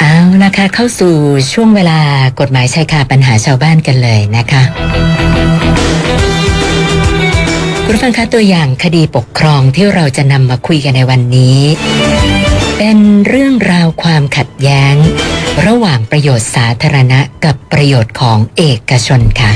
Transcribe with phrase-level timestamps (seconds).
[0.00, 1.14] เอาละค่ะเข้าสู่
[1.52, 1.98] ช่วงเวลา
[2.40, 4.62] กฎหมายชายคาปัญหาชาวบ้านกันเลยนะคะ
[7.84, 11.58] คุณฟังคะตัวอย่างคดีปกครองที่เราจะนำมาคุยกันในวันนี้
[12.78, 14.94] เป็นเรื่องราวความขัดแย้ง
[15.66, 19.52] ระหว่างประโยชน์สาธารณะกับประโยชน์ของเอกชนค่ะ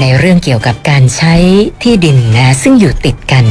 [0.00, 1.34] ในเรื่องเกี่ยวกับการใช้
[1.82, 3.44] ที่ดินนะซึ่งอยู่ติดกัน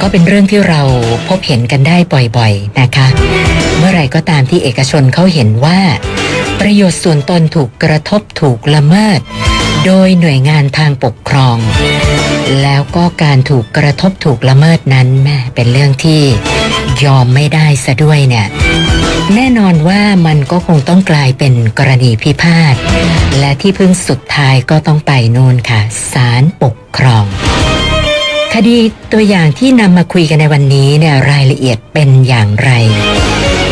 [0.00, 0.82] ก็เป็นเรื่องที่เรา
[1.28, 1.96] พบเห็นกันได้
[2.36, 3.06] บ่อยๆนะคะ
[3.78, 5.80] เมื่อไรก็ตามที่เอกชนเขาเห็นว่า
[6.60, 9.20] ประโยชน์ส่วนตนถูกกระทบถูกละเมิด
[9.84, 11.56] โดยหน่วยงานทางปกครอง
[12.62, 16.22] แล้วก็การถูกกระทบถูกละเมิดนั้นแม่เป็นเรื่องที่
[17.04, 18.46] ยอมไม่ได้ซะด้วยเนี่ย
[19.34, 22.74] แน่นอนว่ามันก็คงต้องกลายเป็นกรณีพิพาท
[23.38, 25.80] และที่พึ่งสุดท้ายก็ต้องไปนู่นค่ะ
[26.12, 27.24] ศาลปกครอง
[28.54, 28.76] คดี
[29.12, 32.70] ตัวอย่างที่นำมาคุยกันในวันนี้เนี่ยรายละเอียดเป็นอย่างไร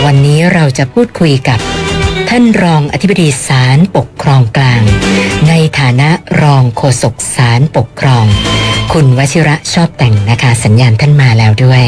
[0.04, 1.58] วันนี้เราจะพูดคุยกับ
[2.28, 4.82] ท่านรองอธิบดีศาลปกครองกลาง
[5.48, 6.10] ในฐานะ
[6.42, 8.24] รองโฆษกศาลปกครอง
[8.92, 11.84] คุณวชิระชอบแต่งนะคะ สัญญาณท่านมาแล้วด้วย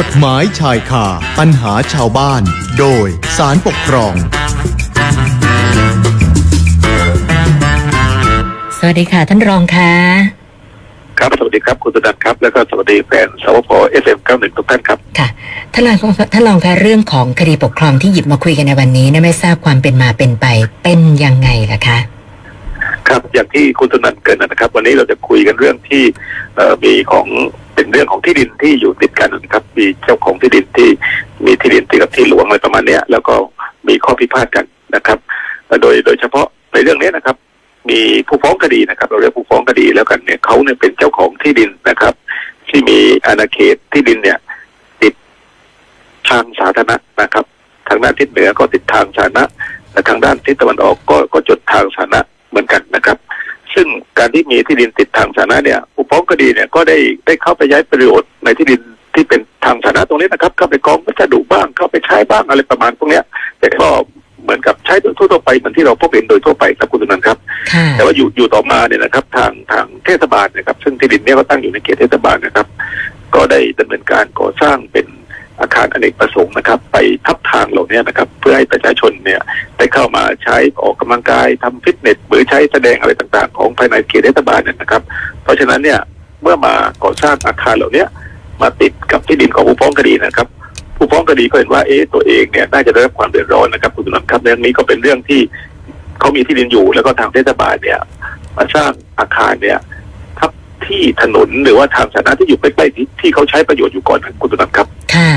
[0.00, 1.06] กฎหมายคลาย
[1.38, 2.42] ปัญหาชาวบ้าน
[2.78, 4.14] โดยศาลปกครอง
[8.78, 9.92] สวัสดีค่ะท่านรองค่ะ
[11.18, 15.28] ครับ สวัสดีครับ คุณสุนันท์ครับ แล้วก็สวัสดีแฟนสวพ FM เก้าหนึ่งทุกท่านครับ ค่ะ
[15.72, 15.96] ท่านรอง
[16.32, 20.46] ท่านรองคะเรื่องของคดีปกครองที่หยิบมาคุยกันในวันนี้เนี่ยไม่ทราบความเป็นมาเป็นไป
[20.84, 21.98] เป็นยังไงล่ะคะ
[23.10, 26.04] ครับอย่างที่คุณสุนันท์เกริ่นนะครับ วันนี้เราจะคุยกันเรื่องที่
[26.84, 27.26] มีของ
[27.74, 30.88] เป็นเรื่องของที่ดินที่อยู่ติดกันนะครับ มีเจ้าของที่ดินที่
[31.44, 33.34] มีที่ดินติดกับที่หลวงอะไรประมาณเนี้ยแล้วก็
[33.88, 34.64] มีข้อพิพาทกัน
[34.96, 35.18] นะครับ
[35.82, 37.36] โดยโดยเฉพาะในเรื่องนี้นะครับ
[37.90, 42.14] มีผู้ฟ้องคดีนะครับ เราเรียกผู้ฟ้องคดีแล้วกันเนี่ยเขาเนี่ยเป็นเจ้าของที่ดินนะครับ
[42.68, 44.38] ที่มีอาณาเขตที่ดินเนี่ย
[45.02, 45.14] ติด
[46.28, 47.44] ทางสาธารณะนะครับ
[47.88, 49.44] ทางด้านทิศเหนือก็ติดทางสาธารณะ
[49.90, 53.18] แต่ทางด้านทิศตะวันออกก็ก็จดทางสาธารณะ เหมือนกันนะครับ
[53.74, 53.86] ซึ่ง
[54.18, 56.96] การที่มีที่ดินติดทางสาธารณะเนี่ยผู้ฟ้องคดีเนี่ยก็ได้
[57.26, 58.80] ได้เข้าไปย้ายประโยชน์ในที่ดิน
[59.14, 63.24] ที่เป็นทางสาธารณะตรงนี้นะครับ เข้าไปกองวัสดุบ้างเข้าไปใช้บ้างอะไรประมาณพวกเนี้ย
[63.60, 63.88] แต่ก็
[64.42, 67.38] เหมือนกับใช้ทั่วๆไปเหมือนที่เราพบเห็นโดยทั่วไปครับคุณตุนันท์ครับ
[67.72, 72.66] ค่ะแต่ว่าอยู่อยู่ต่อมาเนี่ยนะครับ ทางทางเทศบาลนะครับ ซึ่งที่ดินเนี่ยก็ตั้งอยู่ในเขตเทศบาลนะครับ
[73.34, 75.06] ก็ได้ดำเนินการก่อสร้างเป็น
[75.60, 79.40] อาคารอเนกประสงค์นะครับ ไปทับทางเหล่านี้นะครับ เพื่อให้ประชาชนเนี่ย
[79.78, 85.02] ได้เข้ามาใช้ออกกำลังกายทำฟิตเนสหรือใช้แสดงอะไรต่างๆ ของภายในเขตเทศบาลเนี่ยนะครับ
[85.42, 85.98] เพราะฉะนั้นเนี่ย
[86.42, 88.04] เมื่อมาก่อสร้างอาคารเหล่านี้
[88.62, 90.48] มาติดกับที่ดินของผู้ฟ้องคดีนะครับ
[90.96, 95.40] ผู้ฟ้องคดีก็เห็นว่าเอ๊ะตัวเองเนี่ยน่าจะได้รับความเดือดร้อนนะครับคุณตุนันท์ครับเรื่องนี้ก็เป็นเรื่องที่
[96.20, 97.98] เขามีที่ดินอยู่ แล้วก็ทางเทศบาลเนี่ย
[98.56, 99.78] มาสร้างอาคารเนี่ย
[100.80, 105.30] ทับที่ถนนหรือว่าทางสาธารณะที่อยู่ใกล้ๆที่ที่เขาใช้ประโยชน์อยู่ก่อนนะคุณตุนันท์ครับ ค่ะ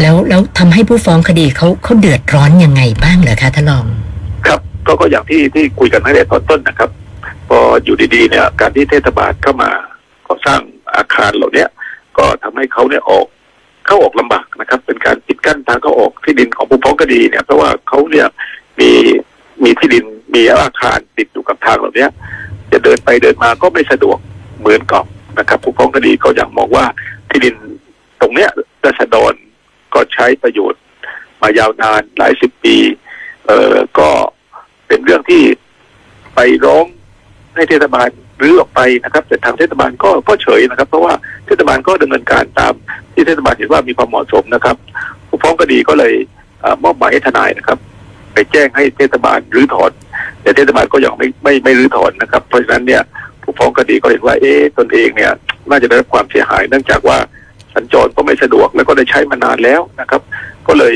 [0.00, 3.84] แล้วแล้วทำให้ผู้ฟ้องคดีเขาเขาเดือดร้อนยังไงบ้างเหรอคะท่านรอง
[4.46, 6.90] ครับ ก็ก็อย่างที่ที่คุยกันตั้งแต่ตอนต้นนะครับ
[7.48, 9.70] พออยู่ดีๆเนี่ยการที่เทศบาลเข้ามา
[10.26, 10.60] ก่อสร้าง
[10.96, 11.68] อาคารเหล่าเนี้ย
[12.18, 13.26] ก็ทำให้เขาเนี่ยออก
[13.86, 18.26] เข้าออกลำบากนะครับ เป็นการปิดกั้นทางเข้าออกที่ดินของผู้ฟ้องคดีเนี่ยเพราะว่าเขาเนี่ย
[18.80, 18.90] มี
[19.64, 22.10] มีที่ดินมีอาคารติดอยู่กับทางเหล่าเนี้ย
[22.72, 24.18] จะเดินไปเดินมาก็ไม่สะดวก
[24.60, 25.04] เหมือนกับ
[25.38, 26.84] นะครับผู้ฟ้องคดีก็อยังมองว่า
[27.30, 27.54] ที่ดิน
[28.20, 28.50] ตรงเนี้ย
[28.84, 29.34] รัษฎร
[29.94, 30.80] ก็ใช้ประโยชน์
[31.42, 32.76] มายาวนานหลายสิบปี
[33.46, 34.08] เอ่อก็
[34.86, 35.42] เป็นเรื่องที่
[36.34, 36.84] ไปร้อง
[37.54, 38.08] ให้เทศบาล
[38.42, 41.14] รื้อออกไปนะครับ แต่ทางเทศบาลก็ก็เฉยนะครับ เพราะว่า
[41.46, 42.72] เทศบาลก็ดำเนินการตาม
[43.12, 44.76] ที่เทศบาลเห็นว่ามีความเหมาะสมนะครับ
[45.28, 46.14] ผู้ฟ้องคดีก็เลย
[46.64, 47.78] อมอบหมายให้ทนายนะครับ
[48.32, 49.92] ไปแจ้งให้เทศบาลรื้อถอน
[50.42, 53.02] แต่เทศบาลก็ยังไม่ไม่ไม่รื้อถอนนะครับ เพราะฉะนั้นเนี่ย
[53.50, 55.32] ผู้ฟ้องคดีก็เห็นว่าเอ๊ะตนเองเนี่ย
[55.68, 57.18] น่าจะได้รับความเสียหายเนื่องจากว่า
[57.74, 60.22] สัญจรก็ไม่สะดวกแล้วก็ได้ใช้มานานแล้วนะครับ
[60.66, 60.94] ก็เลย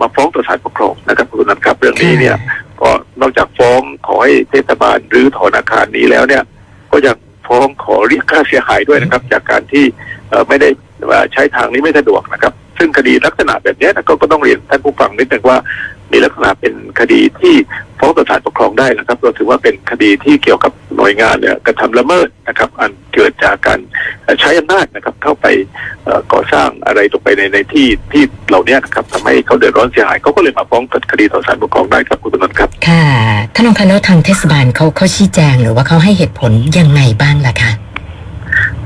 [0.00, 2.36] มาฟ้องต่อศาลปกครองนะครับคุณนันท์ครับเรื่องนี้เนี่ย
[2.80, 2.90] ก็
[3.20, 6.42] นอกจากฟ้องขอให้เทศบาลรื้อถอนอาคารนี้แล้วเนี่ย
[6.92, 7.16] ก็ยัง
[7.46, 9.84] ฟ้องขอเรียกค่าเสียหายด้วยนะครับ จากการที่
[10.48, 10.68] ไม่ได้
[11.32, 15.58] ใช้ทางนี้ไม่สะดวกนะครับ ซึ่งคดีลักษณะแบบนี้นะก็ก็ต้องเรียนท่านผู้ฟังนิดนึงว่า
[16.12, 17.54] มีลักษณะเป็นคดีที่
[17.98, 23.78] ฟ้องต่อศาลปกครองได้นะครับเราถือว่าเป็นคดีที่เกี่ยวกับ หน่วยงานเนี่ยกระทำละเมิดนะครับ อันเกิดจากการ
[24.22, 25.46] เอ่อใช้อำนาจนะครับ เข้าไป
[26.04, 33.04] เอ่อก่อสร้างอะไรลงไปในในที่ที่เหล่านี้นะครับทำให้เขาเดือดร้อนเสียหายเขาก็เลยมาฟ้องคดีต่อศาลปกครองได้ครับคุณตำรวจครับค่ะ
[33.54, 37.70] ท่านรองคะแล้วทางเทศบาลเขาเขาชี้แจงหรือว่าเขาให้เหตุผลยังไงบ้างล่ะคะ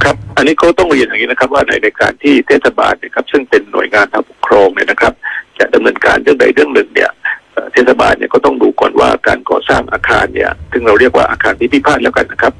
[0.02, 5.12] ครับ อันนี้ก็ต้องเรียนอย่างนี้นะครับ ว่าในในการที่เทศบาลเนะครับ ซึ่งเป็นหน่วยงานทางปกครองเนี่ยนะครับ
[5.58, 7.10] จะดำเนินการเรื่องใดเรื่องหนึ่งเนี่ย
[7.72, 12.54] เทศบาลเนี่ยก็ต้องดูก่อนว่าการก่อสร้างอาคารเนี่ยซึ่งเราเรียกว่าอาคารที่พิพาทแล้วกันนะครับ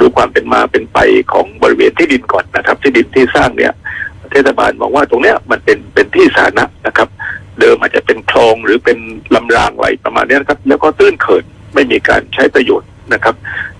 [0.00, 0.98] ดูความเป็นมาเป็นไป
[1.32, 3.72] ของบริเวณที่ดินก่อนนะครับ ที่ดินที่สร้างเนี่ย
[4.32, 7.08] เทศบาลมองว่าตรงเนี้ยมันเป็นเป็นที่สาธารณะนะครับ
[7.60, 8.98] เดิมอาจจะเป็นคลองหรือเป็น
[9.34, 11.44] ลำรางไว้ประมาณนี้นะครับ แล้วก็ตื้นเขิน
[11.74, 13.34] ไม่มีการใช้ประโยชน์นะครับ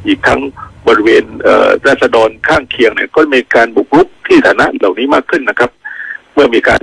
[0.07, 0.41] อีกทั้ง
[0.89, 1.25] บริเวณ
[1.83, 5.71] เราษฎรข้างเคียงเนี่ยก็มีการบุกรุกที่สาธารณะเหล่านี้มากขึ้นนะครับ
[6.35, 6.83] เมื่อมีการ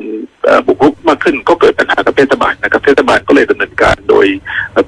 [0.67, 4.25] บุกรุกมากขึ้นก็เกิดปัญหากับเทศบาลนะครับเทศบาลก็เลยดำเนินการโดย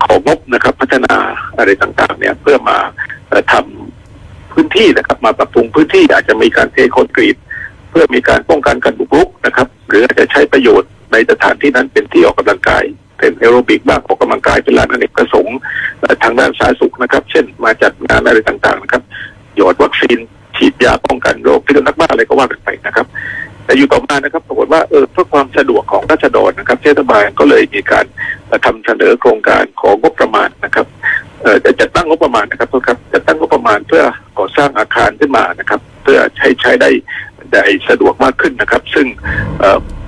[0.05, 1.15] ของบนะครับ พัฒนา
[1.57, 2.77] อะไรต่างๆ เนี่ยเพื่อมา
[3.29, 7.37] เอ่อทำพื้นที่นะครับ มาปรับปรุงพื้นที่อาจจะมีการเทคอนกรีต
[7.89, 12.83] เพื่อมีการป้องกันการบุกรุกนะครับ หรืออาจจะใช้ประโยชน์ในสถานที่นั้นเป็นที่ออกกำลังกาย
[13.17, 15.57] เป็นแอโรบิกบ้างออกกำลังกายเป็นลานอเนกประสงค์
[16.23, 19.03] ทางด้านสาธารณสุขนะครับ เช่นมาจัดงานอะไรต่างๆนะครับ
[19.55, 20.17] หยอดวัคซีน
[20.57, 23.05] ฉีดยาป้องกันโรคพิษสุนัขบ้าอะไรก็ว่ากันไปนะครับ
[23.65, 28.05] แต่อยู่ต่อมานะครับ ว่าเออเพื่อความสะดวกของราษฎรนะครับเทศบาลก็เลยมีการ
[28.47, 30.87] เอ่อทำเสนอโครงการของงบประมาณนะครับ
[31.65, 34.03] จะจัดตั้งงบประมาณนะครับโทษครับจะตั้งงบประมาณเพื่อ
[34.37, 36.89] ก่อสร้างอาคารขึ้นมานะครับ เพื่อใช้ใช้ได้
[37.53, 39.07] ได้สะดวกมากขึ้นนะครับ ซึ่ง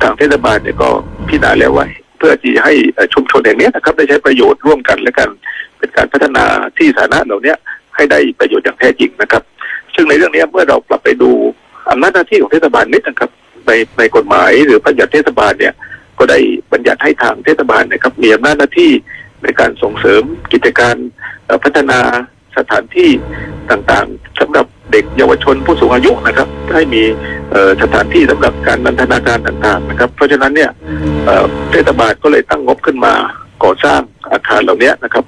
[0.01, 0.89] ทางเทศบาลเนี่ยก็
[1.27, 1.86] พิจารณาแล้วว่า
[2.18, 2.74] เพื่อที่ให้
[3.13, 5.30] ชุมชนแห่งนี้นะครับ ได้ใช้ประโยชน์ร่วมกันและกัน
[5.77, 6.45] เป็นการพัฒนา
[6.77, 7.54] ที่สาธารณะเหล่านี้
[7.95, 9.44] ให้ได้ประโยชน์อย่างแท้จริงนะครับ
[9.95, 11.30] ซึ่งในเรื่องนี้เมื่อเรากลับไปดู
[11.89, 13.30] อำนาจหน้าที่ของเทศบาลนิดนะครับ
[13.68, 15.74] ในในกฎหมายหรือพระญญัติเทศบาลเนี่ย
[16.19, 16.39] ก็ได้
[16.71, 18.92] บัญญัติให้ทางเทศบาลนะครับ มีอำนาจหน้าที่
[19.44, 20.24] ในการส่งเสริม
[20.54, 20.95] กิจการ
[21.63, 22.00] พัฒนา
[22.57, 23.10] สถานที่
[23.71, 27.04] ต่างๆสำหรับเด็กเยาวชนผู้สูงอายุนะครับ ให้มี
[27.81, 30.71] สถานที่สำหรับการนันทนาการต่างๆนะครับ เพราะฉะนั้นเนี่ย
[31.71, 33.13] เทศบาลก็เลยตั้งงบขึ้นมา
[33.63, 34.01] ก่อสร้าง
[34.31, 35.25] อาคารเหล่านี้นะครับ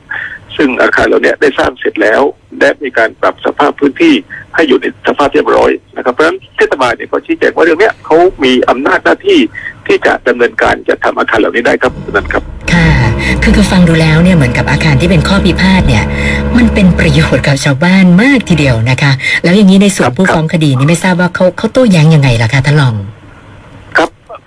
[0.58, 2.22] ซึ่งอาคารเหล่านี้ได้สร้างเสร็จแล้ว
[2.60, 4.14] และมีการปรับสภาพพื้นที่
[4.56, 9.40] ให้อยู่ในสภาพเรียบร้อยนะครับเพราะฉะนั้นเทศบาลเนี่ยก็ชี้แจงว่าเรื่องเนี้ยเขามีอำนาจหน้าที่
[9.88, 12.44] ที่จะดำเนินการจะทำอาคารเหล่านี้ได้ครับนั่นครับ
[12.74, 12.88] ค่ะ
[13.44, 16.04] คือคือฟังดูแล้วเนี่ยเหมือนกับอาคารที่เป็นข้อพิพาทเนี่ย
[16.58, 19.12] มันเป็นประโยชน์กับชาวบ้านมากทีเดียวนะคะ
[19.44, 23.15] แล้วอย่างนี้ในส่วนครับผู้ครับฟ้องคดีนี่ไม่ทราบว่าเขาเขาโต้แย้งยังไงล่ะคะท่านรองครับ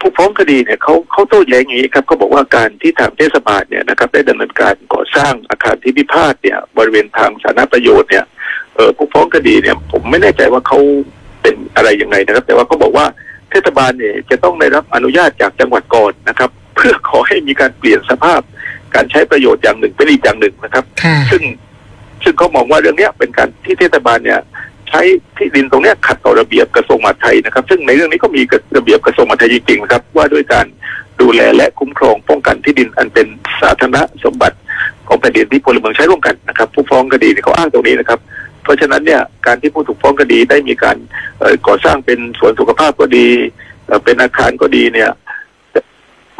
[0.08, 8.24] ผู้ฟ้องคดีเนี่ยเขาเขาโต้แย้งอย่างนี้ครับเขาบอกว่าการที่ทางเทศบาลเนี่ยนะครับได้ดำเนินการก่อสร้างอาคารที่พิพาทเนี่ยบริเวณทางสาธารณประโยชน์เนี่ย
[8.74, 10.78] เออผู้ฟ้องคดีเนี่ยผมไม่แน่ใจว่าเขา
[11.42, 13.06] เป็นอะไรยังไงนะครับ แต่ว่าเขาบอกว่า
[13.50, 18.40] เทศบาลเนี่ยจะต้องได้รับอนุญาตจากจังหวัดก่อนนะครับ เพื่อขอให้มีการเปลี่ยนสภาพ
[18.94, 21.42] การใช้ประโยชน์อย่างหนึ่งเป็นอีกอย่างหนึ่งนะครับค่ะซึ่ง
[22.24, 24.40] ซึ่งเขามองว่าเรื่องเนี้ยเป็นการที่เทศบาลเนี่ย
[24.88, 25.00] ใช้
[25.36, 28.42] ที่ดินตรงนี้ขัดต่อระเบียบกระทรวงมหาดไทยนะครับ ซึ่งในเรื่องนี้ก็มี
[28.76, 30.66] ระเบียบกระทรวงมหาดไทยจริงๆนะครับ ว่าด้วยการ
[31.20, 33.26] ดูแลและคุ้มครองป้องกันที่ดินอันเป็น
[33.60, 34.56] สาธารณสมบัติ
[35.08, 38.20] ของแผ่นดินที่พลเมืองใช้ร่วมกันนะครับ ผู้ฟ้องคดีเขาอ้างตรงนี้นะครับ
[38.62, 40.96] เพราะฉะนั้นเนี่ยการที่ผู้ถูกฟ้องคดีได้มีการ
[41.66, 43.26] ก่อสร้างเป็นสวนสุขภาพก็ดี
[43.86, 45.10] เอ่อเป็นอาคารก็ดีเนี่ย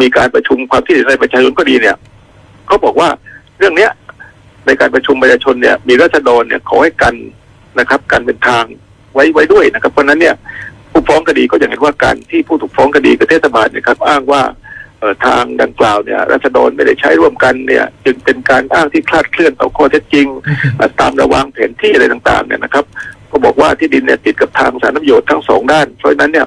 [0.00, 1.96] มีการประชุมความคิดเห็นในประชาชนก็ดีเนี่ย
[2.66, 3.08] เขาบอกว่า
[3.58, 3.90] เรื่องเนี้ย
[4.66, 7.14] ในการประชุมประชาชนเนี่ย มีรัษฎรเนี่ยขอให้กัน
[7.78, 8.64] นะครับ การเป็นทาง
[9.14, 10.34] ไว้ไว้ด้วยนะครับ เพราะนั้นเนี่ย
[10.92, 14.42] ผู้ฟ้องคดีก็อย่างเห็นว่าการที่ผู้ถูกฟ้องคดีกับเทศบาลเนี่ยครับ อ้างว่า
[15.26, 20.26] ทางดังกล่าวเนี่ยรัษฎรไม่ได้ใช้ร่วมกันเนี่ย จึงเป็นการอ้างที่คลาดเคลื่อนต่อข้อเท็จจริง
[21.00, 22.84] ตามระวางแผนที่อะไรต่างๆเนี่ยนะครับ
[23.30, 26.46] ก็บอกว่าที่ดินเนี่ยติดกับทางสาธารณประโยชน์ทั้งสองด้าน เพราะฉะนั้นเนี่ย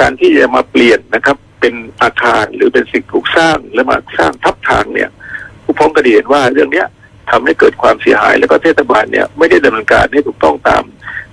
[0.00, 5.08] การที่จะมาเปลี่ยนนะครับ เป็นอาคารหรือเป็นสิ่งปลูกสร้างแล้วมาสร้างทับทางเนี่ย
[5.64, 6.86] ผู้ฟ้องคดีเห็นว่าเรื่องเนี้ย
[7.30, 10.82] ทำให้เกิดความเสียหาย แล้วก็เทศบาลเนี่ยไม่ได้ดำเนินการให้ถูกต้องตาม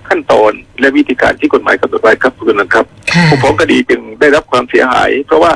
[0.08, 5.52] ขั้นตอนและวิธีการที่กฎหมายกำหนดไว้ครับคุณนันครับค่ะผู้ฟ้องคดีจึงได้รับความเสียหาย เพราะว่า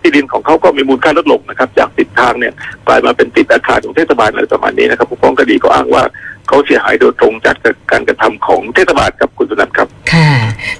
[0.00, 2.52] ที่ดินของเขาก็มีมูลค่าลดลงนะครับ จากติดทางเนี่ย
[2.86, 6.04] กลายมาเป็นติดอาคารของเทศบาลอะไรประมาณนี้นะครับผู้ฟ้องคดีก็อ้างว่า
[6.48, 7.56] เขาเสียหายโดยตรงจาก
[7.90, 10.30] การกระทำของเทศบาลครับคุณสุนันท์ครับ ค่ะ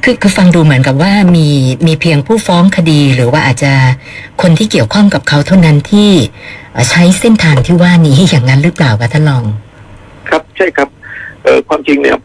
[0.04, 1.49] คือคือฟังดูเหมือนกับว่ามี
[1.87, 3.73] มีเพียงผู้ฟ้องคดีหรือว่าอาจจะ
[4.42, 9.45] คนที่เกี่ยวข้องกับเขาเท่านั้นที่เอ่อ ใช้เส้นทางที่ว่านี้อย่างนั้นหรือเปล่าคะท่านรอง
[10.28, 10.88] ครับใช่ครับ
[11.45, 12.16] เออความจริงเนี่ย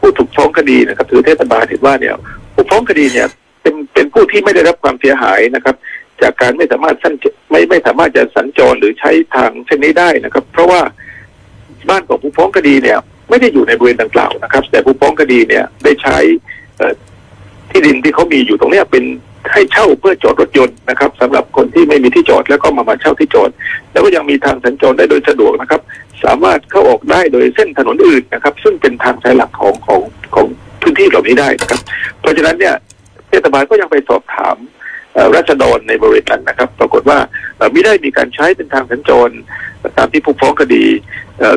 [0.00, 2.14] ผู้ถูกฟ้องคดีนะครับถือเทศบาลเห็นว่าเนี่ย
[2.54, 3.26] ผู้ฟ้องคดีเนี่ย
[3.62, 5.76] เป็นเป็นผู้ที่ไม่ได้รับความเสียหายนะครับ
[6.22, 7.14] จากการไม่สามารถสั้น
[7.50, 10.80] ไม่ไม่สามารถจะสัญจรหรือใช้ทางเส้นนี้ได้นะครับ เพราะว่า
[11.88, 12.98] บ้านของผู้ฟ้องคดีเนี่ย
[13.30, 16.16] ไม่ได้อยู่ในบริเวณดังกล่าวนะครับ แต่ผู้ฟ้องคดีเนี่ยได้ใช้
[17.70, 19.04] ที่ดินที่เขามีอยู่ตรงเนี้ยเป็น
[19.52, 23.50] ให้เช่าเพื่อจอดรถยนต์นะครับสำหรับคนที่ไม่มีที่จอดแล้วก็มามาเช่าที่จอด
[23.92, 25.80] แล้วก็ยังมีทางสัญจรได้โดยสะดวกนะครับ
[26.24, 30.00] สามารถเข้าออกได้โดยเส้นถนนอื่นนะครับ ซึ่งเป็นทางสายหลักของของ
[30.34, 30.46] ของ
[30.82, 31.80] พื้นที่เหล่านี้ได้นะครับ
[32.20, 32.74] เพราะฉะนั้นเนี่ย
[33.28, 34.56] เทศบาลก็ยังไปสอบถาม
[35.34, 37.18] ราษฎรในบริเวณนั้นนะครับ ปรากฏว่า
[37.72, 39.30] ไม่ได้มีการใช้เป็นทางสัญจร
[39.96, 40.84] ตามที่ผู้ฟ้องคดี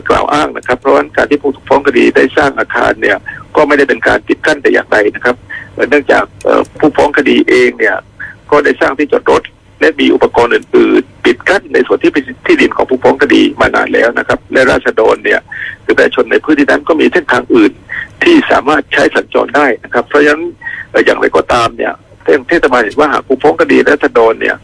[0.10, 3.18] กล่าวอ้างนะครับ เพราะว่าการที่ผู้ถูกฟ้องคดีได้สร้างอาคารเนี่ย
[3.56, 5.36] ก็ไม่ได้เป็นการปิดกั้นแต่อย่างใดนะครับ
[5.90, 6.24] เนื่องจาก
[6.80, 7.98] ผู้ฟ้องคดีเองเนี่ย
[8.52, 9.44] ก็ได้สร้างที่จอดรถ
[9.80, 15.42] และมีอุปกรณ์อื่นๆปิดกั้นในส่วนที่เป็นที่ดินของผู้ฟ้องคดีมานานแล้วนะครับ และราษฎรเนี่ย
[15.84, 17.72] หรือประชาชนในพื้นที่นั้นก็มีเส้นทางอื่น
[18.24, 20.44] ที่สามารถใช้สัญจรได้นะครับ เพราะฉะนั้น
[21.06, 21.94] อย่างไรก็ตามเนี่ย
[22.48, 24.56] เทศบาลเห็นว่าหากผู้ฟ้องคดีราษฎรเนี่ย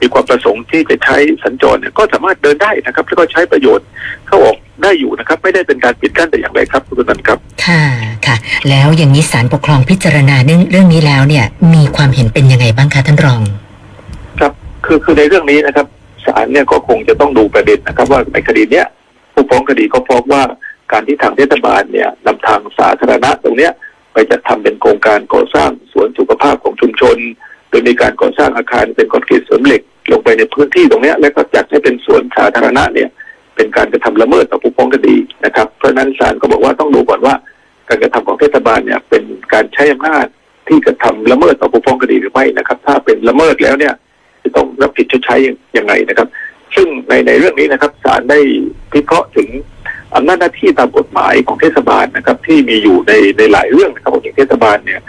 [0.00, 3.86] มีความประสงค์ที่จะใช้สัญจรเนี่ยก็สามารถเดินได้นะครับแล้วก็ใช้ประโยชน์
[4.26, 7.82] เข้าออกได้อยู่นะครับ ไม่ได้เป็นการปิดกั้นแต่อย่างไรครับคุณนันครับค่ะ
[8.70, 11.44] แล้วอย่างนี้ศาลปกครองพิจารณาเรื่องเรื่องนี้แล้วเนี่ย
[11.74, 13.42] มีความเห็นเป็นยังไงบ้างคะท่านรอง
[14.40, 14.52] ครับ
[14.84, 15.86] คือคือในเรื่องนี้นะครับ
[16.26, 18.86] ศาลเนี่ยก็คงจะต้องดูประเด็นนะครับ ว่าในคดีเนี้ย
[19.32, 20.42] ผู้ฟ้องคดีก็ฟ้องว่า
[20.92, 23.72] การที่ทางเทศบาลเนี่ยนำทางสาธารณะตรงเนี้ย
[24.12, 27.16] ไปจัดทำเป็นโครงการก่อสร้างสวนสุขภาพของชุมชน
[27.68, 33.08] โดยมีการก่อสร้างอาคารเป็นคอนกรีตเสริมเหล็ก ลงไปในพื้นที่ตรงเนี้ยแล้วก็จัดให้เป็นสวนสาธารณะเนี่ย
[33.56, 37.34] เป็นการกระทำละเมิดต่อผู้ฟ้องคดีนะครับ เพราะนั้นศาลก็บอกว่าต้องดูก่อนว่า
[37.88, 39.22] การกระทำของเทศบาลเนี่ย เป็น
[39.52, 40.26] การใช้อำนาจ
[40.68, 43.94] ที่กระทำละเมิดต่อผู้ฟ้องคดีหรือไม่นะครับ ถ้าเป็นละเมิดแล้วเนี่ย
[44.42, 45.48] จะต้องรับผิดชดใช้อ
[45.78, 46.28] ยังไงนะครับ
[46.74, 48.38] ซึ่งในในเรื่องนี้นะครับศาลได้
[48.92, 49.48] พิเคราะห์ถึง
[50.14, 55.00] อำนาจหน้าที่ตามกฎหมายของเทศบาลนะครับ ที่มีอยู่ในในหลายเรื่องนะครับองเทศบาลเนี่ย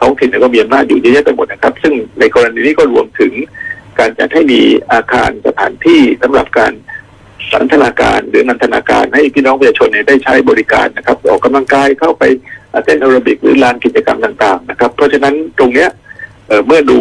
[0.00, 3.32] ท้องถิ่นก็มีอำนาจอยู่เยอะแยะไปหมดนะครับ ซึ่งในกรณีนี้ก็รวมถึง
[3.98, 4.60] การจัดให้มี
[4.92, 6.72] อาคารสถานที่สำหรับการ
[7.52, 12.24] สันทนาการ หรือนันทนาการให้พี่น้องประชาชนเนี่ยได้ใช้บริการนะครับ ออกกำลังกายเข้าไป
[12.84, 15.88] เต้นแอโรบิกหรือลานกิจกรรมต่างๆนะครับ เพราะฉะนั้นตรงเนี้ย
[16.48, 16.98] เเมื่อดู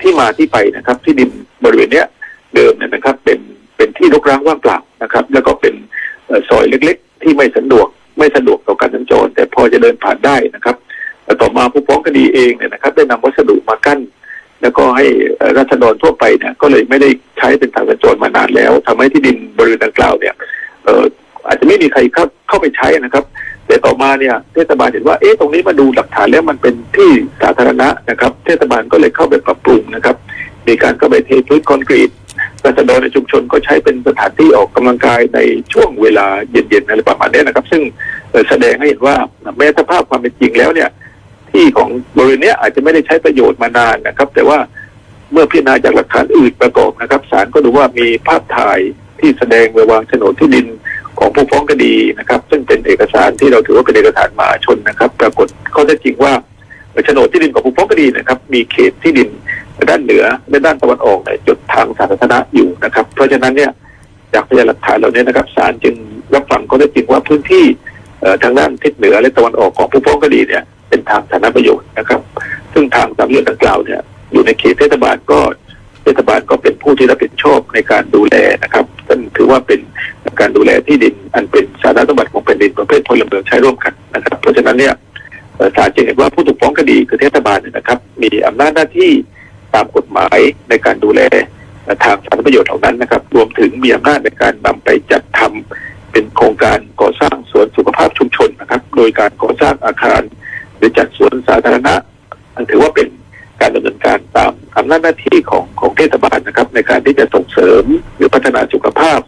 [0.00, 1.30] ที่มาที่ไปนะครับ ที่ดิน
[1.64, 2.06] บริเวณเนี้ย
[2.54, 3.38] เดิมเนี่ยนะครับ เป็น
[3.76, 5.74] เป็นที่รกร้างว่างเปล่านะครับ แล้วก็เป็น
[6.48, 7.86] ซอยเล็กๆ ที่ไม่สะดวก
[8.18, 10.76] ไม่สะดวกต่อการสัญจรแต่พอจะเดินผ่านได้นะครับ
[11.40, 13.98] ต่อมาผู้ฟ้องคดีเองเนี่ยนะครับ ได้นำวัสดุมากั้น
[14.64, 15.06] แล้วก็ให้
[15.56, 20.34] ราษฎรทั่วไปเนี่ยก็เลยไม่ได้ใช้เป็นทางสัญจรมานานแล้วทำให้ที่ดินบริเวณดังกล่าวเนี่ย
[20.84, 21.04] เออ
[21.46, 23.24] อาจจะไม่มีใครเข้าเข้าไปใช้นะครับ
[23.66, 27.10] แต่ต่อมาเนี่ยเทศบาลเห็นว่าเอ๊ะตรงนี้มาดูหลักฐานแล้วมันเป็นที่
[27.42, 30.16] สาธารณะนะครับ เทศบาลก็เลยเข้าไปปรับปรุงนะครับ
[30.68, 32.10] มีการเข้าไปเทพื้นคอนกรีต
[32.64, 35.38] ราษฎรในชุมชนก็ใช้เป็นสถานที่ออกกำลังกายใน
[35.72, 37.82] ช่วงเวลาเย็นๆอะไรประมาณนี้นะครับ ซึ่ง
[38.48, 39.16] แสดงให้เห็นว่า
[39.56, 40.88] แม้สภาพความเป็นจริงแล้วเนี่ย
[41.54, 44.58] ที่ของบริเวณนี้ยอาจจะไม่ได้ใช้ประโยชน์มานานนะครับ แต่ว่า
[45.32, 48.78] เมื่อพิจารณาจากหลักฐานอื่นประกอบนะครับศาลก็ดูว่ามีภาพถ่าย
[49.20, 50.66] ที่แสดงเวลาวางโฉนดที่ดิน
[51.18, 56.32] ของผู้ฟ้องคดีนะครับ ซึ่งเป็นเอกสารที่เราถือว่าเป็นเอกสารมหาชนนะครับ ปรากฏข้อเท็จจริงว่า
[57.04, 59.28] โฉนดที่ดินของผู้ฟ้องคดีนะครับ มีเขตที่ดิน
[59.90, 63.70] ด้านเหนือและด้านตะวันออกในจุดทางสาธารณะอยู่นะครับ เพราะฉะนั้นเนี่ย
[64.32, 65.94] จากพยานหลักฐานเหล่านี้นะครับศาลจึง
[66.34, 67.64] รับฟังข้อเท็จจริงว่าพื้นที่
[68.42, 72.20] ทางด้านทิศเหนือและตะวันออกของผู้ฟ้องคดีเนี่ย เป็นทางสาธารณประโยชน์นะครับ
[72.72, 74.00] ซึ่งทางสามเหลี่ยมดังกล่าวเนี่ย
[74.32, 75.40] อยู่ในเขตเทศบาลก็
[76.02, 79.80] เทศบาลก็เป็นผู้ที่รับผิดชอบในการดูแลนะครับซึ่งถือว่าเป็น
[80.40, 84.94] การดูแลที่ดินอันเป็นสาธารณสมบัติของแผ่นดินประเภทพลเมืองใช้ร่วมกันนะครับ เพราะฉะนั้นเนี่ย
[85.76, 89.10] ศาลจึงเห็นว่าผู้ถูกฟ้องคดีคือเทศบาลนนะครับ มีอำนาจหน้าที่
[89.74, 90.38] ตามกฎหมาย
[90.68, 91.20] ในการดูแล
[92.04, 100.22] ทางสาธารณประโยชน์เหล่านั้นนะครับ รวมถึงมีอำนาจในการนำไปจัดทำ เป็นโครงการก่อสร้างสวนสุขภาพชุมชนนะครับ โดยการก่อสร้างอาคาร
[100.76, 101.94] หรือจัดสวนสาธารณะ
[102.54, 103.08] อันถือว่าเป็น
[103.60, 107.84] การดำเนินการตามอำนาจหน้าที่ของของเทศบาลนะครับ ในการที่จะส่งเสริม
[108.16, 109.20] หรือพัฒนาสุขภาพ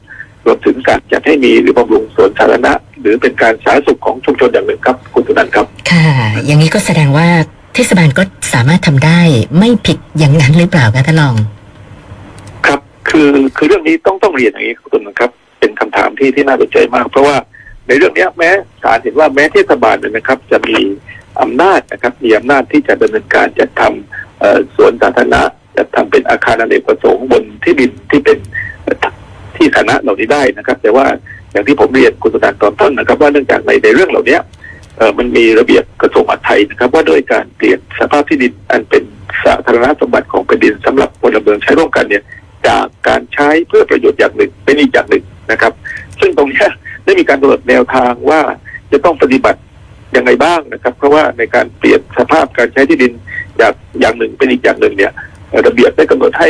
[0.47, 6.07] รวมถึงการจัดให้มีหรือบำรุงสวนสาธารณะ หรือเป็นการสาธารณสุขของชุมชนอย่างหนึ่งครับ คุณสุนันท์ครับ ค่ะ
[6.47, 7.28] อย่างนี้ก็แสดงว่า
[7.75, 8.23] เทศบาลก็
[8.55, 9.21] สามารถทำได้
[9.59, 11.35] ไม่ผิดอย่างนั้นหรือเปล่าคะท่านรอง
[12.66, 17.37] ครับ คือคือเรื่องนี้ต้องต้องเรียนอย่างนี้คุณนะครับ เป็นคำถามที่ที่น่าสนใจมาก เพราะว่า
[17.87, 18.51] ในเรื่องนี้แม้
[18.83, 20.79] ศาลเห็นว่าแม้เทศบาลนนะครับ จะมี
[21.41, 25.43] อำนาจนะครับ มีอำนาจที่จะดำเนินการจัดทำเอ่อสวนสาธารณะ
[25.77, 28.39] จัดทำเป็นอาคารอเนกประสงค์บนที่ดินที่เป็น
[29.57, 31.07] ที่สาธารณะเหล่านี้ได้นะครับ แต่ว่า
[31.53, 34.39] อย่างที่ผมเรียนคุณสุนันท์ตอนต้นนะครับ ว่าเนื่องจากในในเรื่องเหล่านี้
[35.19, 39.05] มันมีระเบียบกระทรวงมหาดไทยนะครับ ว่าโดยการเปลี่ยนสภาพที่ดินอันเป็น
[39.45, 42.23] สาธารณสมบัติของแผ่นดินสำหรับพลเมืองใช้ร่วมกันเนี่ย
[42.67, 45.73] จากการใช้เพื่อประโยชน์อย่างหนึ่งเป็นอีกอย่างหนึ่ง นะครับ
[46.21, 46.65] ซึ่งตรงนี้
[47.05, 48.41] ได้มีการกำหนดแนวทางว่า
[48.93, 49.61] จะต้องปฏิบัติ
[50.17, 53.12] ยังไงบ้างนะครับ เพราะว่าในการเปลี่ยนสภาพการใช้ที่ดิน
[53.61, 55.12] จากอย่างหนึ่งเป็นอีกอย่างหนึ่งเนี่ย
[55.67, 56.49] ระเบียบได้กำหนดให้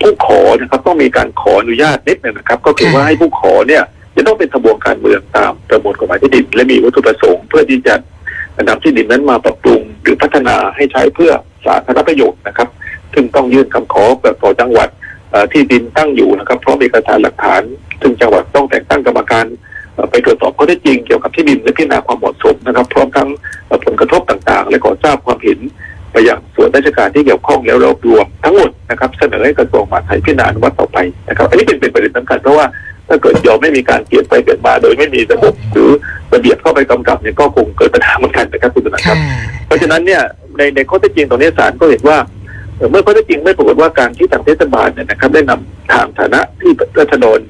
[0.00, 3.82] ผู้ขอนะครับต้องมีการขออนุญาตนิดหนึงนะครับ ก็คือว่าให้ผู้ขอเนี่ย
[4.16, 7.94] จะต้องเป็นทบวงการเมืองตามประมวลกฎหมายที่ดิน และมีวัตถุประสงค์เพื่อที่จะ
[8.68, 11.32] นำที่ดินนั้นมาปรับปรุงหรือพัฒนาให้ใช้เพื่อ
[11.66, 12.68] สาธารณประโยชน์นะครับ
[13.14, 14.88] ซึ่งต้องยื่นคำขอแบบต่อจังหวัด
[15.52, 17.62] ที่ดินตั้งอยู่นะครับพร้อมเอกสารหลักฐาน
[18.00, 19.46] ซึ่งจังหวัดต้องแต่งตั้งกรรมการ
[19.94, 23.28] เอ่อไปตรวจสอบข้อเท็จจริงเกี่ยวกับที่ดินและพิจารณาความเหมาะสมนะครับ พร้อมทั้ง
[23.66, 25.58] เอ่อผลกระทบต่างๆ และขอทราบความเห็น
[26.12, 32.66] ไปยังส่วนราชการที่เกี่ยวข้องแล้วรวบรวมทั้งหมดนะครับเสนอให้กระทรวงมหาดไทยพิจารณาอนุมัติต่อไปนะครับ อันนี้เป็นเป็นประเด็นสำคัญเพราะว่า
[33.08, 35.90] ถ้าเกิดยอมไม่มีการเปลี่ยนไปเปลี่ยนมาโดยไม่มีระบบหรือ
[36.34, 39.18] ระเบียบเข้าไปกำกับเนี่ยก็คงเกิดปัญหาเหมือนกันนะครับคุณสุนันท์คค่ะรับ
[39.66, 40.22] เพราะฉะนั้นเนี่ย
[40.56, 42.18] ในในข้อเท็จจริงตรงนี้ศาลก็เห็นว่า
[42.78, 47.40] เมื่อข้อเท็จจริงไม่ปรากฏว่าการที่ทางเทศบาลเนี่ยนะครับ ได้นำทางฐานะที่ราษฎร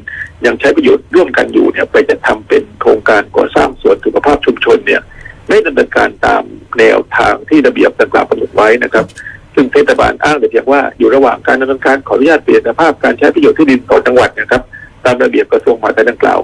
[0.47, 5.03] ยังใช้ประโยชน์ร่วมกันอยู่เนี่ย ไปจะทำเป็นโครงการก่อสร้างสวนสุขภาพชุมชนเนี่ย
[5.49, 6.43] ไม่ดำเนินการตาม
[6.79, 9.05] แนวทางที่ระเบียบดังกล่าวกำหนดไว้นะครับ
[9.55, 14.63] ซึ่งเทศบาลอ้างแต่เพียงว่าอยู่ระหว่างการดำเนินการขออนุญาตเปลี่ยนสภาพการใช้ประโยชน์ที่ดินต่อจังหวัดนะครับ
[15.05, 16.41] ตามระเบียบกระทรวงมหาดไทยดังกล่าว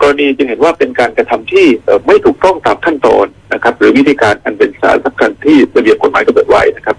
[0.00, 1.66] กรณีจึงเห็นว่าเป็นการกระทำที่
[2.06, 6.96] ไม่ถูกต้องตามขั้นตอนนะครับ หรือวิธีการอันเป็นสารสำคัญที่ระเบียบกฎหมายกำหนดไว้นะครับ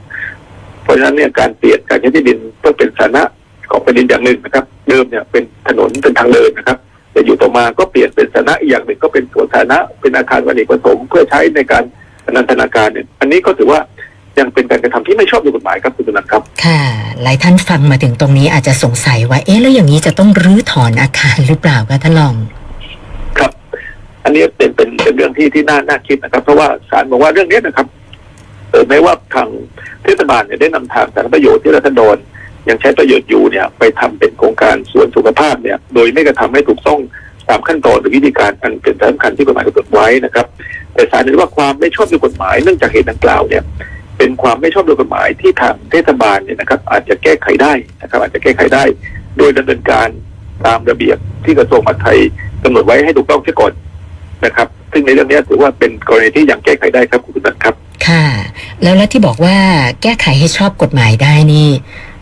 [0.91, 3.23] ราะฉะนั้นเนี่ยการเปลี่ยนการใช้ที่ดินเพื่อเป็นสาธารณะ
[3.71, 6.77] ของแผ่นดินอย่างหนึ่งนะครับ เดิมเนี่ยเป็นถนนเป็นทางเดินนะครับ
[7.11, 11.83] แต่อยู่ต่อมาก็เปลี่ยนเป็นสาธารณะอีกอย่างหนึ่งก็เป็นสวนสาธารณะเป็นอาคารอเนกประสงค์เพื่อใช้ในการ
[12.35, 13.79] นันทนาการเนี่ยอันนี้ก็ถือว่า
[14.39, 16.81] ยังเป็นการกระทำที่ไม่ชอบด้วยกฎหมายครับคุณตุนันครับ ค่ะ
[17.23, 22.33] หลายท่านฟังมาถึงตรงนี้อาจจะสงสัยว่า เอ๊ะแล้วอย่างนี้จะต้องรื้อถอนอาคารหรือเปล่าคะท่านรอง
[23.37, 23.51] ครับ
[24.23, 27.87] อันนี้เป็นเป็นเป็นเรื่องที่ที่น่าน่าคิดนะครับ เพราะว่าศาลบอกว่าเรื่องนี้นะครับ
[28.71, 29.49] เออแม้ว่าทาง
[30.03, 32.17] เทศบาลเนี่ยได้นำทางสารประโยชน์ที่รัฐดร
[32.69, 36.99] ยังใช้ประโยชน์อยู่เนี่ย ไปทำเป็นโครงการส่วนสุขภาพเนี่ย โดยไม่กระทำให้ถูกต้อง
[37.49, 40.45] ตามขั้นตอนหรือวิธีการอันเป็นสำคัญที่กฎหมายกำหนดไว้นะครับ
[40.93, 43.63] แต่ศาลเห็นว่าความไม่ชอบด้วยกฎหมายเนื่องจากเหตุดังกล่าวเนี่ย
[44.17, 48.83] เป็นความไม่ชอบด้วยกฎหมายที่ทางเทศบาลเนี่ยนะครับ อาจจะแก้ไขได้นะครับ อาจจะแก้ไขได้
[49.37, 50.07] โดยดำเนินการ
[50.65, 52.19] ตามระเบียบที่กระทรวงมหาดไทย
[52.63, 53.73] กำหนดไว้ให้ถูกต้องเสียก่อน
[54.45, 57.75] นะครับ ซึ่งในเรื่องนี้ถือว่าเป็นกรณีที่ยังแก้ไขได้ครับคุณตุนันครับ
[58.07, 58.25] ค่ะ
[58.81, 59.57] แล้วแล้วที่บอกว่า
[60.01, 61.67] แก้ไขให้ชอบกฎหมายได้นี่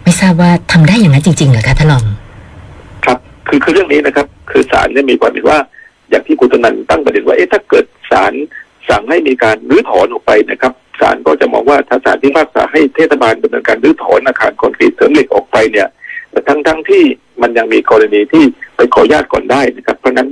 [0.03, 2.03] ไม่ทราบว่าทำได้อย่างนั้นจริงๆเหรอคะท่านรอง
[3.05, 3.17] ครับ
[3.47, 5.59] คือคือเรื่องนี้นะครับ คือศาลเนี่ยมีความเห็นว่า
[6.09, 8.33] อย่างที่คุณตนันตั้งประเด็นว่าเอ๊ะถ้าเกิดศาล
[8.89, 15.87] สั่งให้มีการรื้อถอนออกไปนะครับศาลก็จะมองว่าถ้าศาลที่พากษาให้เทศบาลดำเนินการรื้อถอนอาคารคอนกรีตเสริมเหล็กออกไปเนี่ย
[16.31, 17.03] แต่ทั้งทั้งที่
[17.41, 18.43] มันยังมีกรณีที่
[18.75, 20.29] ไปขออนุญาตก่อนได้นะครับ เพราะนั้น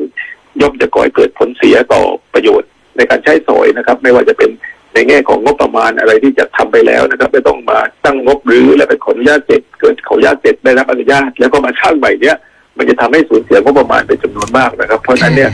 [0.61, 2.01] ย่อมจะก่อให้เกิดผลเสียต่อ
[2.33, 4.49] ประโยชน์ในการใช้สอยนะครับ ไม่ว่าจะเป็น
[4.97, 12.35] ในแง่ของงบประมาณอะไรที่จะทำไปแล้วนะครับ ไม่ต้องมาตั้งงบหรือและไปขออนุญาตเสร็จเกิดขออนุญาตเสร็จได้รับอนุญาตแล้วก็มาสร้างใหม่เนี้ย
[12.77, 15.51] มันจะทำให้สูญเสียงบประมาณเป็นจำนวนมากนะครับ เพราะฉะนั้นเนี่ย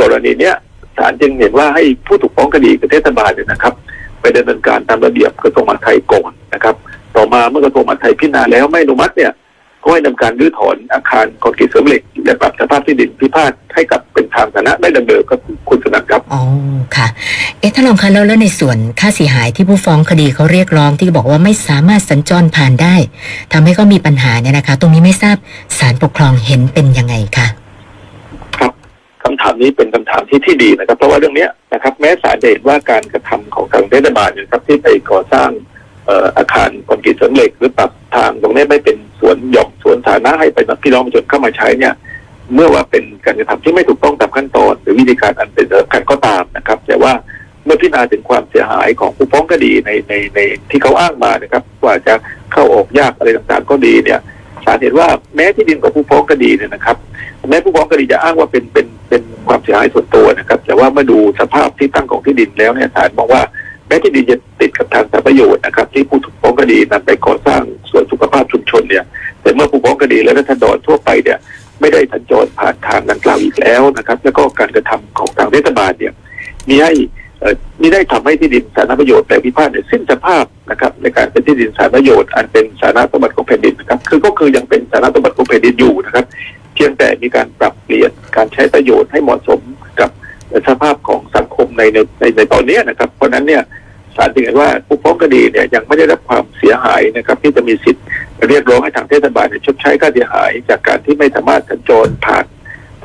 [0.00, 0.54] กรณีเนี้ย
[0.96, 3.74] ศาลจึงเห็นว่าให้ผู้ถูกฟ้องคดีกับเทศบาลเนี่ยนะครับ
[4.20, 6.74] ไปดำเนินการตามระเบียบกระทรวงมหาดไทยก่อนนะครับ
[7.16, 9.32] ต่อมาเมื่อกระทรวงมหาดไทยพิจารณาแล้วไม่อนุมัติเนี่ย
[9.82, 15.38] ก็ให้นำการรื้อถอนอาคารคอนกรีตเสริมเหล็กและปรับสภาพที่ดินพิพาทให้กับเป็นทางสาธารณะได้ดำเนินกับ
[15.68, 16.42] คุณสนันครับอ๋อ
[16.96, 17.06] ค่ะ
[17.58, 22.94] เอ๊ะท่านรองคะแล้วแล้วในส่วนค่าเสียหายที่ผู้ฟ้องคดีเขาเรียกร้องที่บอกว่าไม่สามารถสัญจรผ่านได้
[23.52, 25.36] ทำให้เขามีปัญหาเนี่ยนะคะ ตรงนี้ไม่ทราบ
[25.78, 27.46] ศาลปกครองเห็นเป็นยังไงคะ
[28.58, 28.72] ครับ
[29.22, 41.94] คำถามนี้เป็นคำถามที่ที่ดีนะครับ เพราะว่าเรื่องเนี้ยนะครับ แม้ศาลจะเห็นว่าการกระทำของทางเทศบาลเนยนะครับที่ไปก่อสร้างเอาคารคอนกรีตเสริมเหล็กหรือปรับทางตรงนี้ไม่เป็นสวนหย่อมสวนสาธารณะให้ไปพี่น้องประชาชนเข้ามาใช้เนี่ย
[42.54, 47.12] เมื่อว่าเป็นการกระทำที่ไม่ถูกต้องตามขั้นตอน หรือวิธีการอันเป็นสำคัญก็ตามนะครับ แต่ว่า
[47.64, 50.38] เมื่อพิจารณาถึงความเสียหายของผู้ฟ้องคดีในในใน
[50.70, 52.14] ที่เขาอ้างมานะครับว่าจะ
[52.52, 54.20] เข้าออกยากอะไรต่างๆก็ดีเนี่ย
[54.64, 56.96] ศาลเห็นว่าแม้ที่ดินของผู้ฟ้องคดีเนี่ยนะครับ
[57.48, 63.42] แม้ผู้ฟ้องคดีจะอ้างว่าเป็นเป็นเป็นความเสียหายส่วนตัวนะครับ แต่ว่าเมื่อดูสภาพที่ตั้งของที่ดินแล้วเนี่ยศาลมองว่า
[63.88, 69.04] แม้ที่ดินจะติดกับทางสาธารณประโยชน์นะครับ ที่ผู้ถูกฟ้องคดีนำไปก่อสร้างส่วนสุขภาพชุมชนเนี่ย
[69.42, 71.38] แต่เมื่อผู้ฟ้องคดีและรัฐดรทั่วไปเนี่ย
[71.80, 76.12] ไม่ได้สัญจรผ่านทางดังกล่าวอีกแล้วนะครับ แล้วก็การกระทำของทางเทศบาลเนี่ย
[76.68, 76.92] มีให้
[77.40, 86.24] เอ่อมีได้ทำให้ที่ดินสาธารณประโยชน์แปลงพิพาทเนี่ยสิ้นสภาพนะครับ ในการเป็นที่ดินสาธารณประโยชน์อันเป็นสาธารณสมบัติของแผ่นดินนะครับ คือก็คือยังเป็นสาธารณสมบัติของแผ่นดินอยู่นะครับ
[86.74, 89.60] เพียงแต่มีการปรับเปลี่ยนการใช้ประโยชน์ให้เหมาะสม
[90.00, 90.10] กับ
[90.68, 93.62] สภาพของสังคมในในในในตอนนี้นะครับ เพราะนั้นเนี่ย
[94.16, 98.04] ศาลจึงเห็นว่าผู้ฟ้องคดีเนี่ยยังไม่ได้รับความเสียหายนะครับ ที่จะมีสิทธิ์
[98.48, 102.44] เรียกร้องให้ทางเทศบาลชดใช้ค่าเสียหาย จากการที่ไม่สามารถสัญจรผ่าน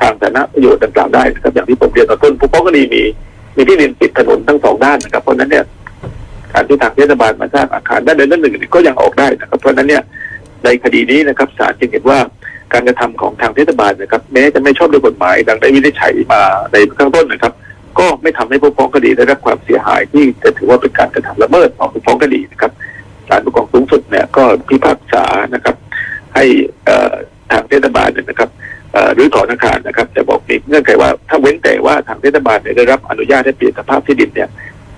[0.00, 3.02] ทางสาธารณประโยชน์ดังกล่าวได้นะครับอย่างที่ผมเรียนตอนต้นผู้ฟ้องคดีมี
[3.56, 5.64] มีที่ดินติดถนนทั้งสองด้านนะครับ เพราะนั้นเนี่ย
[6.52, 10.02] การที่ทางเทศบาลมาสร้างอาคารด้านใดด้านหนึ่งก็ยังออกได้นะครับ เพราะฉะนั้นเนี่ย
[10.64, 12.18] ในคดีนี้นะครับศาลจึงเห็นว่า
[12.74, 17.52] การกระทำของทางเทศบาลนะครับ แม้จะไม่ชอบด้วยกฎหมาย ดังได้วินิจฉัยมาในข้างต้นนะครับ
[17.98, 22.72] ก็ไม่ทำให้ผู้ฟ้องคดีได้รับความเสียหายที่จะถือว่าเป็นการกระทำละเมิดของผู้ฟ้องคดีนะครับ
[23.28, 25.76] ศาลปกครองสูงสุดเนี่ยก็พิพากษานะครับ
[26.34, 26.44] ให้
[26.84, 27.14] เอ่อ
[27.52, 28.50] ทางเทศบาลเนี่ยนะครับ
[28.92, 34.48] เอ่อหรือถอนอาคารนะครับ แต่บอกมีเงื่อนไขว่าถ้าเว้นแต่ว่าทางเทศบาลเนี่ยได้รับอนุญาตให้เปลี่ยนสภาพที่ดินเนี่ย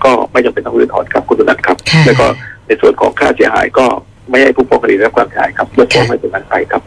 [0.03, 2.27] ก็ไม่จำเป็นต้องรื้อถอนครับคุณตุนันครับค่ะแล้วก็
[2.67, 3.85] ในส่วนของค่าเสียหายก็
[4.29, 6.86] ไม่ให้ผู้ฟ้องคดีได้รับความเสียหายครับยกฟ้องให้ตุนันไปครับค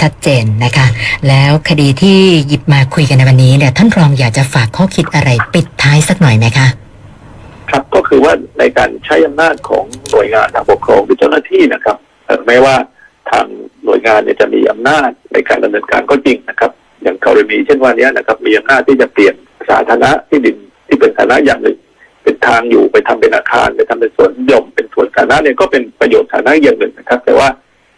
[0.00, 0.86] ชัดเจนนะคะ
[1.28, 6.68] แล้วคดีที่หยิบมาคุยกันในวันนี้เนี่ยท่านรองอยากจะฝากข้อคิดอะไรปิดท้ายสักหน่อยไหมคะ
[7.70, 11.96] ครับก็คือว่าในการใช้อำนาจของหน่วยงานทางปกครองหรือเจ้าหน้าที่นะครับ
[12.46, 12.76] ไม่ว่า
[13.30, 13.46] ทาง
[13.84, 16.70] หน่วยงานเนี่ยจะมีอำนาจในการดำเนินการก็จริงนะครับ
[17.02, 19.34] อย่างกรณีเช่นว่านี้นะครับ มีอำนาจที่จะเปลี่ยน
[19.68, 20.56] สาธารณะที่ดิน
[20.86, 21.78] ที่เป็นสาธารณะอย่างหนึ่ง
[22.22, 27.48] เป็นทางอยู่ไปทำเป็นอาคารไปทำเป็นสวนนิยมเป็นสวนสาธารณะเนี่ยก็เป็นประโยชน์สาธารณะอย่างหนึ่งนะครับ แต่ว่า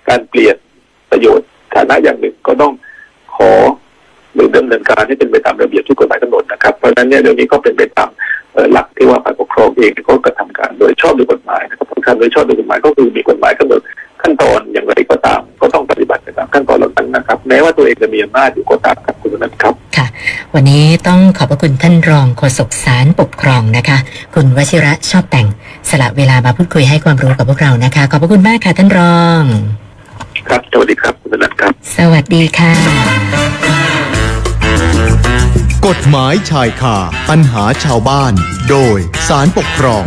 [0.09, 0.57] การเปลี่ยน
[1.11, 2.73] ประโยชน์ สาธารณะอย่างหนึ่งก็ต้อง
[3.35, 3.51] ขอ
[4.57, 8.09] ดำเนินการให้เป็นไปตามระเบียบที่กฎหมายกำหนดนะครับ เพราะฉะนั้นเนี่ยเรื่องนี้ก็เป็นไปตาม
[8.53, 13.81] เอ่อหลักที่ว่าฝ่ายปกครองเองก็กระทำการโดยชอบด้วยกฎหมายนะครับการโดยชอบด้วยกฎหมายก็คือมีกฎหมายกำหนด
[14.23, 20.07] ขั้นตอนอย่างไรก็ตาม ก็ต้องปฏิบัติไปตามขั้นตอนเหล่านั้นนะครับ แม้ว่าตัวเองจะมีอำนาจอยู่ก็ตามครับคุณนันครับค่ะ
[20.55, 23.99] วันนี้ต้องขอบพระคุณท่านรองโฆษกสารปกครองนะคะ
[24.35, 25.47] คุณวชิระชอบแต่ง
[25.91, 29.43] สละเวลามาพูดคุยให้ความรู้กับพวกเรานะคะ ขอบพระคุณมากค่ะท่านรอง
[30.49, 32.73] ครับสวัสดีครับคุณนันท์ครับ สวัสดีค่ะ
[35.87, 36.97] กฎหมายชายคา
[37.31, 38.33] ปัญหาชาวบ้าน
[38.71, 38.99] โดย
[39.29, 40.05] สารปกครอง